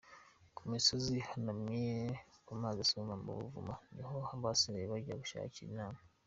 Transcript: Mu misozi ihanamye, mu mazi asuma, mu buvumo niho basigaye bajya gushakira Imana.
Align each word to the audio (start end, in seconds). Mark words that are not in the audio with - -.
Mu 0.57 0.63
misozi 0.73 1.11
ihanamye, 1.21 1.87
mu 2.47 2.53
mazi 2.61 2.79
asuma, 2.85 3.13
mu 3.23 3.31
buvumo 3.37 3.73
niho 3.93 4.15
basigaye 4.43 4.85
bajya 4.91 5.15
gushakira 5.23 5.69
Imana. 5.73 5.99